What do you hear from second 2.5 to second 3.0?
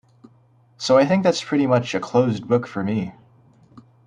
for